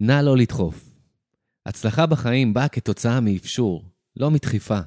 נא 0.00 0.20
לא 0.20 0.36
לדחוף. 0.36 0.90
הצלחה 1.66 2.06
בחיים 2.06 2.54
באה 2.54 2.68
כתוצאה 2.68 3.20
מאפשור, 3.20 3.84
לא 4.16 4.30
מדחיפה. 4.30 4.78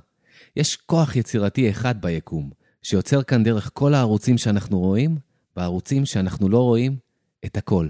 יש 0.55 0.75
כוח 0.75 1.16
יצירתי 1.16 1.70
אחד 1.70 2.01
ביקום, 2.01 2.50
שיוצר 2.82 3.24
כאן 3.24 3.44
דרך 3.44 3.70
כל 3.74 3.94
הערוצים 3.94 4.38
שאנחנו 4.38 4.80
רואים, 4.80 5.18
והערוצים 5.58 6.06
שאנחנו 6.06 6.50
לא 6.50 6.60
רואים, 6.60 6.98
את 7.46 7.58
הכל. 7.58 7.88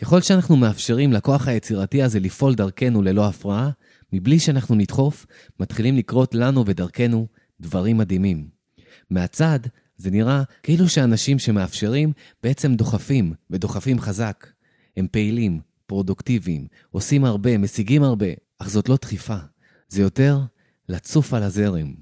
ככל 0.00 0.20
שאנחנו 0.20 0.56
מאפשרים 0.56 1.12
לכוח 1.12 1.48
היצירתי 1.48 2.02
הזה 2.02 2.20
לפעול 2.20 2.54
דרכנו 2.54 3.02
ללא 3.02 3.26
הפרעה, 3.26 3.70
מבלי 4.12 4.38
שאנחנו 4.38 4.74
נדחוף, 4.74 5.26
מתחילים 5.60 5.96
לקרות 5.96 6.34
לנו 6.34 6.66
ודרכנו 6.66 7.26
דברים 7.60 7.96
מדהימים. 7.98 8.48
מהצד, 9.10 9.60
זה 9.96 10.10
נראה 10.10 10.42
כאילו 10.62 10.88
שאנשים 10.88 11.38
שמאפשרים 11.38 12.12
בעצם 12.42 12.74
דוחפים, 12.74 13.32
ודוחפים 13.50 14.00
חזק. 14.00 14.46
הם 14.96 15.06
פעילים, 15.10 15.60
פרודוקטיביים, 15.90 16.66
עושים 16.90 17.24
הרבה, 17.24 17.58
משיגים 17.58 18.02
הרבה, 18.02 18.26
אך 18.58 18.68
זאת 18.68 18.88
לא 18.88 18.96
דחיפה. 19.02 19.36
זה 19.88 20.02
יותר 20.02 20.38
לצוף 20.88 21.34
על 21.34 21.42
הזרם. 21.42 21.94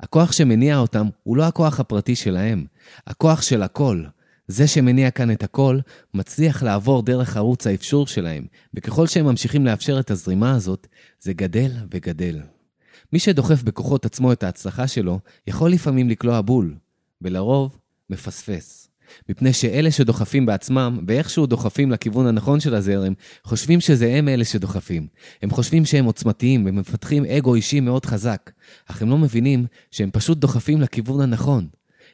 הכוח 0.00 0.32
שמניע 0.32 0.78
אותם 0.78 1.08
הוא 1.22 1.36
לא 1.36 1.44
הכוח 1.44 1.80
הפרטי 1.80 2.16
שלהם, 2.16 2.66
הכוח 3.06 3.42
של 3.42 3.62
הכל. 3.62 4.04
זה 4.48 4.66
שמניע 4.66 5.10
כאן 5.10 5.30
את 5.30 5.42
הכל, 5.42 5.78
מצליח 6.14 6.62
לעבור 6.62 7.02
דרך 7.02 7.36
ערוץ 7.36 7.66
האפשור 7.66 8.06
שלהם, 8.06 8.46
וככל 8.74 9.06
שהם 9.06 9.26
ממשיכים 9.26 9.66
לאפשר 9.66 10.00
את 10.00 10.10
הזרימה 10.10 10.54
הזאת, 10.54 10.86
זה 11.20 11.32
גדל 11.32 11.70
וגדל. 11.94 12.40
מי 13.12 13.18
שדוחף 13.18 13.62
בכוחות 13.62 14.04
עצמו 14.04 14.32
את 14.32 14.42
ההצלחה 14.42 14.88
שלו, 14.88 15.20
יכול 15.46 15.70
לפעמים 15.70 16.10
לקלוע 16.10 16.40
בול, 16.40 16.74
ולרוב, 17.22 17.78
מפספס. 18.10 18.91
מפני 19.28 19.52
שאלה 19.52 19.90
שדוחפים 19.90 20.46
בעצמם, 20.46 21.04
ואיכשהו 21.08 21.46
דוחפים 21.46 21.90
לכיוון 21.90 22.26
הנכון 22.26 22.60
של 22.60 22.74
הזרם, 22.74 23.12
חושבים 23.44 23.80
שזה 23.80 24.14
הם 24.14 24.28
אלה 24.28 24.44
שדוחפים. 24.44 25.06
הם 25.42 25.50
חושבים 25.50 25.84
שהם 25.84 26.04
עוצמתיים 26.04 26.66
ומפתחים 26.66 27.24
אגו 27.24 27.54
אישי 27.54 27.80
מאוד 27.80 28.06
חזק, 28.06 28.50
אך 28.86 29.02
הם 29.02 29.10
לא 29.10 29.18
מבינים 29.18 29.66
שהם 29.90 30.10
פשוט 30.12 30.38
דוחפים 30.38 30.80
לכיוון 30.80 31.20
הנכון. 31.20 31.68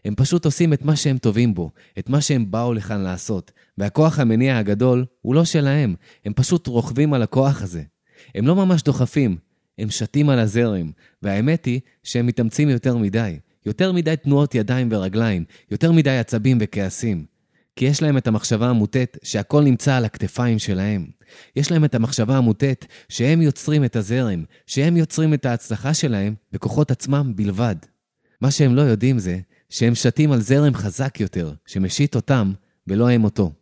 הם 0.05 0.15
פשוט 0.15 0.45
עושים 0.45 0.73
את 0.73 0.83
מה 0.85 0.97
שהם 0.97 1.19
טובים 1.19 1.55
בו, 1.55 1.71
את 1.99 2.09
מה 2.09 2.21
שהם 2.21 2.51
באו 2.51 2.75
לכאן 2.75 3.01
לעשות, 3.01 3.53
והכוח 3.79 4.19
המניע 4.19 4.59
הגדול 4.59 5.05
הוא 5.23 5.35
לא 5.35 5.45
שלהם, 5.45 5.95
הם 6.25 6.33
פשוט 6.33 6.67
רוכבים 6.67 7.15
על 7.15 7.23
הכוח 7.23 7.63
הזה. 7.63 7.83
הם 8.35 8.47
לא 8.47 8.57
ממש 8.57 8.83
דוחפים, 8.83 9.37
הם 9.79 9.91
שתים 9.91 10.31
על 10.31 10.39
הזרם, 10.39 10.91
והאמת 11.23 11.65
היא 11.65 11.81
שהם 12.03 12.27
מתאמצים 12.27 12.69
יותר 12.69 12.97
מדי. 12.97 13.39
יותר 13.67 13.93
מדי 13.93 14.15
תנועות 14.17 14.55
ידיים 14.55 14.89
ורגליים, 14.93 15.45
יותר 15.71 15.93
מדי 15.93 16.19
עצבים 16.19 16.59
וכעסים. 16.61 17.25
כי 17.77 17.85
יש 17.85 18.03
להם 18.03 18.17
את 18.17 18.27
המחשבה 18.27 18.69
המוטט 18.69 19.19
שהכל 19.23 19.63
נמצא 19.63 19.95
על 19.95 20.05
הכתפיים 20.05 20.59
שלהם. 20.59 21.07
יש 21.57 21.71
להם 21.71 21.85
את 21.85 21.95
המחשבה 21.95 22.37
המוטט 22.37 22.87
שהם 23.09 23.43
יוצרים 23.43 23.85
את 23.85 23.97
הזרם, 23.97 24.45
שהם 24.67 24.97
יוצרים 24.97 25.35
את 25.35 25.47
ההצלחה 25.47 25.95
שלהם 25.95 26.35
בכוחות 26.53 26.91
עצמם 26.91 27.33
בלבד. 27.37 27.77
מה 28.41 28.51
שהם 28.51 28.75
לא 28.75 28.83
יודעים 28.83 29.19
זה 29.19 29.39
שהם 29.71 29.95
שתים 29.95 30.33
על 30.33 30.41
זרם 30.41 30.75
חזק 30.75 31.21
יותר, 31.21 31.53
שמשית 31.67 32.15
אותם 32.15 32.53
ולא 32.87 33.11
הם 33.11 33.25
אותו. 33.25 33.53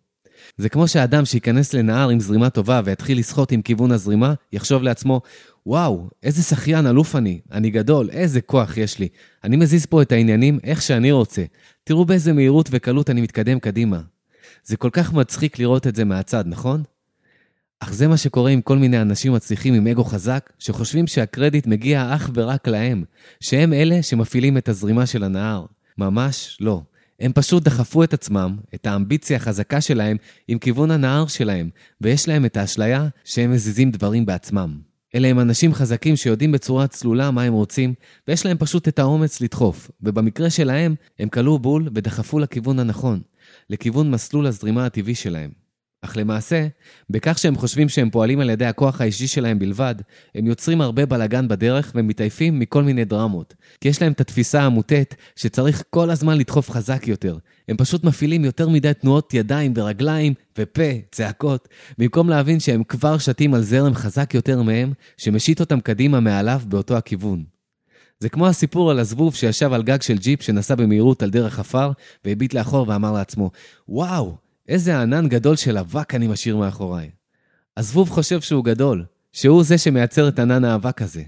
זה 0.57 0.69
כמו 0.69 0.89
שאדם 0.89 1.25
שייכנס 1.25 1.75
לנהר 1.75 2.09
עם 2.09 2.21
זרימה 2.21 2.51
טובה 2.51 2.81
ויתחיל 2.85 3.19
לשחות 3.19 3.53
עם 3.53 3.63
כיוון 3.63 3.93
הזרימה, 3.93 4.35
יחשוב 4.53 4.83
לעצמו, 4.83 5.21
וואו, 5.67 6.09
איזה 6.23 6.43
שחיין 6.43 6.87
אלוף 6.87 7.17
אני, 7.17 7.41
אני 7.53 7.71
גדול, 7.71 8.11
איזה 8.11 8.41
כוח 8.41 8.77
יש 8.77 8.99
לי. 8.99 9.09
אני 9.45 9.57
מזיז 9.57 9.87
פה 9.87 10.03
את 10.03 10.13
העניינים 10.13 10.59
איך 10.65 10.83
שאני 10.83 11.13
רוצה. 11.13 11.45
תראו 11.85 12.05
באיזה 12.05 12.33
מהירות 12.33 12.69
וקלות 12.73 13.11
אני 13.11 13.21
מתקדם 13.21 13.59
קדימה. 13.59 14.01
זה 14.65 14.77
כל 14.77 14.91
כך 14.93 15.13
מצחיק 15.13 15.59
לראות 15.59 15.87
את 15.87 15.97
זה 15.97 16.05
מהצד, 16.05 16.45
נכון? 16.47 16.83
אך 17.81 17.93
זה 17.93 18.09
מה 18.09 18.17
שקורה 18.17 18.51
עם 18.51 18.61
כל 18.61 18.79
מיני 18.79 19.01
אנשים 19.03 19.33
מצליחים 19.33 19.75
עם 19.75 19.87
אגו 19.87 20.05
חזק, 20.05 20.51
שחושבים 20.59 21.07
שהקרדיט 21.07 21.67
מגיע 21.67 22.15
אך 22.15 22.31
ורק 22.35 22.69
להם, 22.69 23.05
שהם 23.41 23.73
אלה 23.73 24.03
שמפעילים 24.03 24.57
את 24.57 24.69
הזרימה 24.69 25.07
של 25.07 25.25
הנהר. 25.25 25.65
ממש 25.99 26.59
לא. 26.61 26.83
הם 27.21 27.33
פשוט 27.33 27.63
דחפו 27.63 28.05
את 28.05 28.15
עצמם, 28.15 28.57
את 28.75 28.87
האמביציה 28.87 29.37
החזקה 29.37 29.81
שלהם, 29.81 30.17
עם 30.49 30.59
כיוון 30.59 30.91
הנהר 30.91 31.27
שלהם, 31.27 31.71
ויש 32.01 32.29
להם 32.29 32.45
את 32.45 32.57
האשליה 32.57 33.09
שהם 33.25 33.53
מזיזים 33.53 33.91
דברים 33.91 34.27
בעצמם. 34.27 34.79
אלה 35.15 35.29
הם 35.29 35.41
אנשים 35.41 35.75
חזקים 35.75 36.17
שיודעים 36.17 36.53
בצורה 36.53 36.87
צלולה 36.87 37.31
מה 37.31 37.43
הם 37.43 37.53
רוצים, 37.53 37.95
ויש 38.29 38.47
להם 38.47 38.57
פשוט 38.59 38.89
את 38.89 38.99
האומץ 38.99 39.41
לדחוף, 39.41 39.91
ובמקרה 40.01 40.51
שלהם, 40.51 40.95
הם 41.19 41.29
כלו 41.29 41.59
בול 41.59 41.89
ודחפו 41.95 42.39
לכיוון 42.39 42.79
הנכון, 42.79 43.21
לכיוון 43.71 44.11
מסלול 44.11 44.47
הזרימה 44.47 44.87
הטבעי 44.87 45.15
שלהם. 45.15 45.66
אך 46.07 46.17
למעשה, 46.17 46.67
בכך 47.11 47.39
שהם 47.39 47.57
חושבים 47.57 47.89
שהם 47.89 48.11
פועלים 48.11 48.41
על 48.41 48.51
ידי 48.51 48.65
הכוח 48.65 49.01
האישי 49.01 49.27
שלהם 49.27 49.59
בלבד, 49.59 49.95
הם 50.35 50.47
יוצרים 50.47 50.81
הרבה 50.81 51.07
בלאגן 51.07 51.49
בדרך 51.49 51.93
ומתעייפים 51.95 52.59
מכל 52.59 52.83
מיני 52.83 53.05
דרמות. 53.05 53.55
כי 53.81 53.89
יש 53.89 54.03
להם 54.03 54.13
את 54.13 54.21
התפיסה 54.21 54.63
המוטט 54.63 55.15
שצריך 55.37 55.83
כל 55.91 56.11
הזמן 56.11 56.39
לדחוף 56.39 56.71
חזק 56.71 57.09
יותר. 57.09 57.39
הם 57.69 57.77
פשוט 57.77 58.05
מפעילים 58.05 58.45
יותר 58.45 58.69
מדי 58.69 58.93
תנועות 58.95 59.35
ידיים 59.35 59.73
ורגליים 59.77 60.35
ופה, 60.59 60.91
צעקות, 61.11 61.69
במקום 61.99 62.29
להבין 62.29 62.61
שהם 62.61 62.85
כבר 62.85 63.19
שתים 63.19 63.55
על 63.55 63.63
זרם 63.63 63.95
חזק 63.95 64.35
יותר 64.35 64.63
מהם, 64.63 64.93
שמשית 65.17 65.61
אותם 65.61 65.81
קדימה 65.81 66.21
מעליו 66.21 66.61
באותו 66.69 66.97
הכיוון. 66.97 67.45
זה 68.21 68.29
כמו 68.29 68.47
הסיפור 68.47 68.91
על 68.91 68.99
הזבוב 68.99 69.35
שישב 69.35 69.73
על 69.73 69.83
גג 69.83 70.03
של 70.03 70.19
ג'יפ 70.19 70.43
שנסע 70.43 70.75
במהירות 70.75 71.23
על 71.23 71.31
דרך 71.31 71.59
עפר, 71.59 71.91
והביט 72.25 72.55
לאחור 72.55 72.89
ואמר 72.89 73.13
לעצמו, 73.13 73.51
וואו, 73.89 74.37
איזה 74.69 75.01
ענן 75.01 75.29
גדול 75.29 75.57
של 75.57 75.79
אבק 75.79 76.15
אני 76.15 76.27
משאיר 76.27 76.57
מאחוריי. 76.57 77.11
הזבוב 77.77 78.11
חושב 78.11 78.41
שהוא 78.41 78.65
גדול, 78.65 79.05
שהוא 79.33 79.65
זה 79.65 79.79
שמייצר 79.79 80.29
את 80.29 80.39
ענן 80.39 80.65
האבק 80.65 81.03
הזה. 81.03 81.23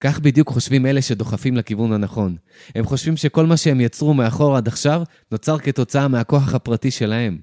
כך 0.00 0.20
בדיוק 0.20 0.48
חושבים 0.48 0.86
אלה 0.86 1.02
שדוחפים 1.02 1.56
לכיוון 1.56 1.92
הנכון. 1.92 2.36
הם 2.74 2.84
חושבים 2.84 3.16
שכל 3.16 3.46
מה 3.46 3.56
שהם 3.56 3.80
יצרו 3.80 4.14
מאחור 4.14 4.56
עד 4.56 4.68
עכשיו, 4.68 5.02
נוצר 5.32 5.58
כתוצאה 5.58 6.08
מהכוח 6.08 6.54
הפרטי 6.54 6.90
שלהם. 6.90 7.38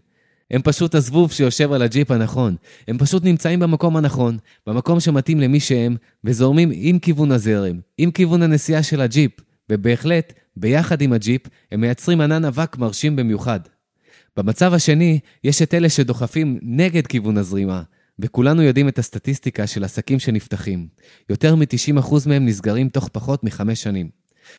הם 0.52 0.62
פשוט 0.62 0.96
הזבוב 0.96 1.32
שיושב 1.32 1.72
על 1.72 1.82
הג'יפ 1.82 2.12
הנכון. 2.12 2.56
הם 2.88 2.98
פשוט 2.98 3.24
נמצאים 3.24 3.60
במקום 3.60 3.98
הנכון, 3.98 4.38
במקום 4.68 5.00
שמתאים 5.00 5.40
למי 5.40 5.60
שהם, 5.60 5.96
וזורמים 6.24 6.70
עם 6.74 7.00
כיוון 7.00 7.32
הזרם, 7.32 7.80
עם 7.98 8.12
כיוון 8.12 8.44
הנסיעה 8.44 8.84
של 8.84 9.02
הג'יפ, 9.02 9.32
ובהחלט, 9.72 10.34
ביחד 10.58 11.02
עם 11.02 11.14
הג'יפ, 11.14 11.42
הם 11.72 11.82
מייצרים 11.82 12.22
ענן 12.22 12.46
אבק 12.46 12.78
מרשים 12.78 13.16
במיוחד. 13.16 13.60
במצב 14.38 14.74
השני, 14.74 15.20
יש 15.44 15.62
את 15.62 15.74
אלה 15.74 15.90
שדוחפים 15.90 16.60
נגד 16.62 17.08
כיוון 17.08 17.38
הזרימה, 17.38 17.82
וכולנו 18.20 18.62
יודעים 18.62 18.88
את 18.88 19.00
הסטטיסטיקה 19.00 19.68
של 19.68 19.84
עסקים 19.84 20.20
שנפתחים. 20.20 20.88
יותר 21.30 21.56
מ-90% 21.56 22.14
מהם 22.28 22.46
נסגרים 22.46 22.90
תוך 22.90 23.10
פחות 23.14 23.44
מחמש 23.44 23.84
שנים. 23.84 24.10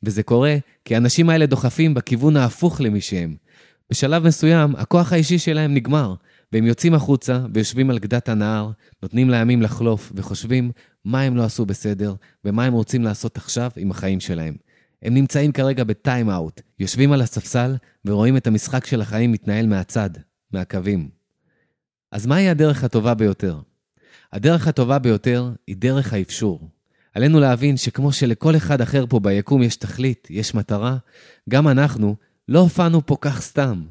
וזה 0.02 0.22
קורה 0.22 0.56
כי 0.84 0.94
האנשים 0.94 1.30
האלה 1.30 1.46
דוחפים 1.46 1.94
בכיוון 1.94 2.36
ההפוך 2.36 2.80
למי 2.80 3.00
שהם. 3.00 3.36
בשלב 3.90 4.26
מסוים, 4.26 4.76
הכוח 4.76 5.12
האישי 5.12 5.38
שלהם 5.38 5.74
נגמר, 5.74 6.14
והם 6.52 6.66
יוצאים 6.66 6.94
החוצה 6.94 7.40
ויושבים 7.54 7.90
על 7.90 7.98
גדת 7.98 8.28
הנהר, 8.28 8.70
נותנים 9.02 9.30
לימים 9.30 9.62
לחלוף, 9.62 10.12
וחושבים 10.14 10.70
מה 11.04 11.20
הם 11.20 11.36
לא 11.36 11.44
עשו 11.44 11.66
בסדר, 11.66 12.14
ומה 12.44 12.64
הם 12.64 12.72
רוצים 12.72 13.04
לעשות 13.04 13.36
עכשיו 13.36 13.70
עם 13.76 13.90
החיים 13.90 14.20
שלהם. 14.20 14.54
הם 15.02 15.14
נמצאים 15.14 15.52
כרגע 15.52 15.84
בטיים-אאוט, 15.84 16.60
יושבים 16.78 17.12
על 17.12 17.20
הספסל 17.20 17.76
ורואים 18.04 18.36
את 18.36 18.46
המשחק 18.46 18.86
של 18.86 19.00
החיים 19.00 19.32
מתנהל 19.32 19.66
מהצד, 19.66 20.10
מהקווים. 20.52 21.08
אז 22.12 22.26
מהי 22.26 22.48
הדרך 22.48 22.84
הטובה 22.84 23.14
ביותר? 23.14 23.58
הדרך 24.32 24.68
הטובה 24.68 24.98
ביותר 24.98 25.50
היא 25.66 25.76
דרך 25.76 26.12
האפשור. 26.12 26.68
עלינו 27.14 27.40
להבין 27.40 27.76
שכמו 27.76 28.12
שלכל 28.12 28.56
אחד 28.56 28.80
אחר 28.80 29.04
פה 29.08 29.20
ביקום 29.20 29.62
יש 29.62 29.76
תכלית, 29.76 30.28
יש 30.30 30.54
מטרה, 30.54 30.96
גם 31.48 31.68
אנחנו 31.68 32.16
לא 32.48 32.58
הופענו 32.58 33.06
פה 33.06 33.16
כך 33.20 33.40
סתם. 33.40 33.82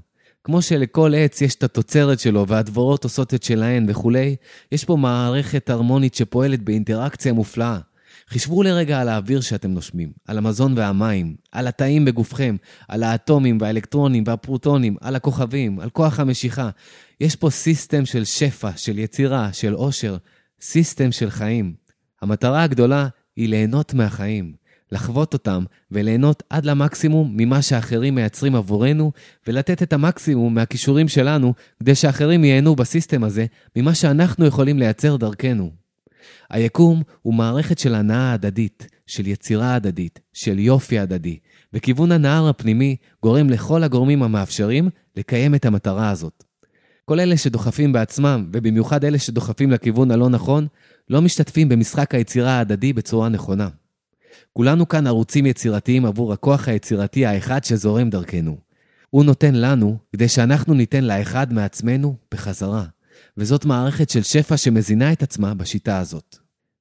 כמו 0.44 0.62
שלכל 0.62 1.14
עץ 1.18 1.42
יש 1.42 1.56
את 1.56 1.64
התוצרת 1.64 2.20
שלו 2.20 2.48
והדבורות 2.48 3.04
עושות 3.04 3.34
את 3.34 3.44
שלהן 3.44 3.86
וכולי, 3.90 4.36
יש 4.72 4.86
פה 4.86 4.96
מערכת 4.96 5.70
הרמונית 5.70 6.16
שפועלת 6.16 6.62
באינטראקציה 6.62 7.34
מופלאה. 7.34 7.80
חישבו 8.30 8.64
לרגע 8.64 9.02
על 9.02 9.10
האוויר 9.10 9.42
שאתם 9.42 9.72
נושמים, 9.72 10.12
על 10.28 10.38
המזון 10.38 10.74
והמים, 10.78 11.36
על 11.52 11.68
התאים 11.68 12.06
בגופכם, 12.06 12.56
על 12.88 13.04
האטומים 13.04 13.58
והאלקטרונים 13.62 14.24
והפרוטונים, 14.28 14.96
על 15.02 15.16
הכוכבים, 15.16 15.80
על 15.80 15.90
כוח 15.90 16.20
המשיכה. 16.20 16.70
יש 17.22 17.36
פה 17.36 17.50
system 17.50 18.06
של 18.06 18.24
שפע, 18.24 18.70
של 18.76 19.00
יצירה, 19.00 19.54
של 19.54 19.74
עושר, 19.74 20.18
system 20.62 21.12
של 21.12 21.30
חיים. 21.30 21.74
המטרה 22.22 22.64
הגדולה 22.64 23.08
היא 23.36 23.50
ליהנות 23.50 23.94
מהחיים, 23.94 24.54
לחוות 24.92 25.34
אותם 25.34 25.64
וליהנות 25.92 26.44
עד 26.50 26.66
למקסימום 26.66 27.34
ממה 27.38 27.62
שאחרים 27.62 28.16
מייצרים 28.16 28.56
עבורנו, 28.56 29.12
ולתת 29.48 29.84
את 29.84 29.94
המקסימום 29.94 30.56
מהכישורים 30.56 31.08
שלנו, 31.08 31.54
כדי 31.80 31.96
שאחרים 31.96 32.44
ייהנו 32.44 32.76
ב 32.76 32.83
system 32.83 33.24
הזה 33.24 33.46
ממה 33.76 33.96
שאנחנו 33.96 34.46
יכולים 34.46 34.80
לייצר 34.80 35.16
דרכנו. 35.16 35.87
היקום 36.50 37.02
הוא 37.22 37.34
מערכת 37.34 37.80
של 37.80 37.96
הנאה 37.96 38.34
הדדית, 38.34 38.88
של 39.08 39.28
יצירה 39.28 39.76
הדדית, 39.76 40.20
של 40.34 40.60
יופי 40.60 41.00
הדדי, 41.00 41.38
וכיוון 41.74 42.12
הנהר 42.12 42.50
הפנימי 42.50 42.96
גורם 43.24 43.50
לכל 43.50 43.84
הגורמים 43.84 44.24
המאפשרים 44.24 44.90
לקיים 45.16 45.56
את 45.56 45.66
המטרה 45.66 46.10
הזאת. 46.10 46.44
כל 47.06 47.20
אלה 47.20 47.38
שדוחפים 47.38 47.94
בעצמם, 47.94 48.50
ובמיוחד 48.54 49.06
אלה 49.06 49.20
שדוחפים 49.20 49.72
לכיוון 49.72 50.12
הלא 50.12 50.30
נכון, 50.30 50.68
לא 51.10 51.22
משתתפים 51.22 51.70
במשחק 51.70 52.16
היצירה 52.16 52.52
ההדדי 52.52 52.94
בצורה 52.94 53.30
נכונה. 53.30 53.70
כולנו 54.54 54.88
כאן 54.88 55.08
ערוצים 55.08 55.46
יצירתיים 55.46 56.06
עבור 56.06 56.34
הכוח 56.34 56.68
היצירתי 56.68 57.26
האחד 57.26 57.64
שזורם 57.64 58.10
דרכנו. 58.10 58.58
הוא 59.10 59.24
נותן 59.24 59.56
לנו 59.56 59.98
כדי 60.14 60.28
שאנחנו 60.28 60.74
ניתן 60.74 61.04
לאחד 61.04 61.54
מעצמנו 61.54 62.16
בחזרה. 62.32 62.86
וזאת 63.38 63.66
מערכת 63.66 64.10
של 64.10 64.24
שפע 64.24 64.58
שמזינה 64.58 65.14
את 65.14 65.24
עצמה 65.24 65.54
בשיטה 65.54 66.00
הזאת. 66.00 66.38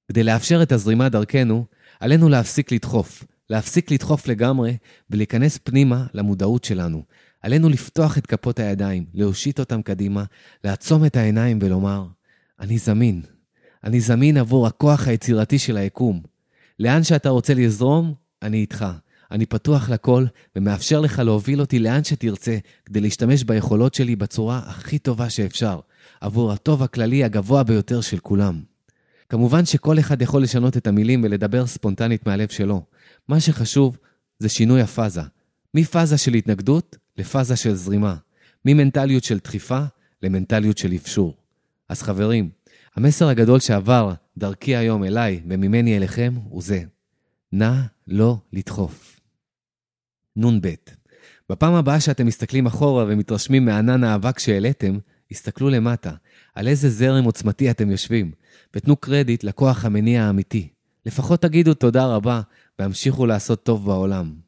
כדי 0.08 0.22
לאפשר 0.22 0.62
את 0.62 0.72
הזרימה 0.72 1.08
דרכנו, 1.08 1.64
עלינו 2.00 2.28
להפסיק 2.28 2.72
לדחוף, 2.72 3.24
להפסיק 3.50 3.90
לדחוף 3.90 4.26
לגמרי 4.26 4.76
ולהיכנס 5.10 5.58
פנימה 5.58 6.06
למודעות 6.14 6.64
שלנו. 6.64 7.02
עלינו 7.42 7.68
לפתוח 7.68 8.18
את 8.18 8.26
כפות 8.26 8.58
הידיים, 8.58 9.04
להושיט 9.14 9.60
אותם 9.60 9.82
קדימה, 9.82 10.24
לעצום 10.64 11.04
את 11.04 11.16
העיניים 11.16 11.58
ולומר, 11.62 12.06
אני 12.60 12.78
זמין. 12.78 13.22
אני 13.84 14.00
זמין 14.00 14.36
עבור 14.36 14.66
הכוח 14.66 15.08
היצירתי 15.08 15.58
של 15.58 15.76
היקום. 15.76 16.20
לאן 16.78 17.02
שאתה 17.02 17.28
רוצה 17.28 17.54
לזרום, 17.54 18.14
אני 18.42 18.56
איתך. 18.56 18.86
אני 19.30 19.46
פתוח 19.46 19.90
לכל 19.90 20.24
ומאפשר 20.56 21.00
לך 21.00 21.18
להוביל 21.18 21.60
אותי 21.60 21.78
לאן 21.78 22.04
שתרצה 22.04 22.58
כדי 22.84 23.00
להשתמש 23.00 23.44
ביכולות 23.44 23.94
שלי 23.94 24.16
בצורה 24.16 24.58
הכי 24.66 24.98
טובה 24.98 25.30
שאפשר, 25.30 25.80
עבור 26.20 26.52
הטוב 26.52 26.82
הכללי 26.82 27.24
הגבוה 27.24 27.62
ביותר 27.62 28.00
של 28.00 28.18
כולם. 28.18 28.60
כמובן 29.28 29.64
שכל 29.64 29.98
אחד 29.98 30.22
יכול 30.22 30.42
לשנות 30.42 30.76
את 30.76 30.86
המילים 30.86 31.24
ולדבר 31.24 31.66
ספונטנית 31.66 32.26
מהלב 32.26 32.48
שלו. 32.48 32.82
מה 33.28 33.40
שחשוב 33.40 33.98
זה 34.38 34.48
שינוי 34.48 34.80
הפאזה. 34.80 35.22
מפאזה 35.74 36.18
של 36.18 36.34
התנגדות 36.34 36.96
לפאזה 37.18 37.56
של 37.56 37.74
זרימה. 37.74 38.16
ממנטליות 38.64 39.24
של 39.24 39.38
דחיפה 39.44 39.80
למנטליות 40.22 40.78
של 40.78 40.92
אפשור. 40.92 41.36
אז 41.88 42.02
חברים, 42.02 42.50
המסר 42.96 43.28
הגדול 43.28 43.60
שעבר 43.60 44.12
דרכי 44.38 44.76
היום 44.76 45.04
אליי 45.04 45.40
וממני 45.48 45.96
אליכם 45.96 46.34
הוא 46.44 46.62
זה: 46.62 46.82
נא 47.52 47.72
לא 48.06 48.36
לדחוף. 48.52 49.15
נ"ב 50.36 50.68
בפעם 51.50 51.74
הבאה 51.74 52.00
שאתם 52.00 52.26
מסתכלים 52.26 52.66
אחורה 52.66 53.04
ומתרשמים 53.08 53.64
מענן 53.64 54.04
האבק 54.04 54.38
שהעליתם, 54.38 54.98
הסתכלו 55.30 55.70
למטה, 55.70 56.12
על 56.54 56.68
איזה 56.68 56.90
זרם 56.90 57.24
עוצמתי 57.24 57.70
אתם 57.70 57.90
יושבים, 57.90 58.32
ותנו 58.76 58.96
קרדיט 58.96 59.44
לכוח 59.44 59.84
המניע 59.84 60.24
האמיתי. 60.24 60.68
לפחות 61.06 61.42
תגידו 61.42 61.74
תודה 61.74 62.06
רבה, 62.06 62.40
והמשיכו 62.78 63.26
לעשות 63.26 63.62
טוב 63.62 63.86
בעולם. 63.86 64.45